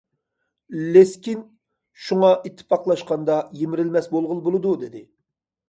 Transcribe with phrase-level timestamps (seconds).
[0.95, 1.43] لېسكىن:«
[2.07, 5.07] شۇڭا، ئىتتىپاقلاشقاندا، يىمىرىلمەس بولغىلى بولىدۇ»، دېدى.